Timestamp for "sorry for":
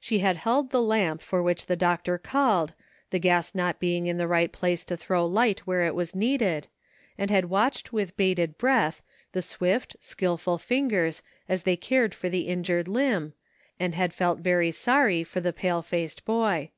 14.70-15.42